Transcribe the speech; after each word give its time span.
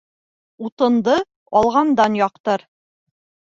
Утынды 0.67 1.17
алғандан 1.63 2.19
яҡтыр 2.23 2.67